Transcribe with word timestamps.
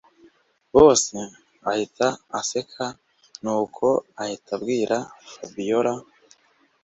Boss 0.73 1.03
ahita 1.71 2.07
aseka 2.39 2.85
nuko 3.43 3.87
ahita 4.21 4.49
abwira 4.57 4.97
Fabiora 5.31 5.93